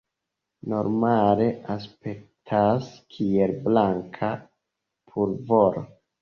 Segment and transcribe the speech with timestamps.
[0.71, 4.31] Normale aspektas kiel blanka
[5.13, 5.87] pulvoro.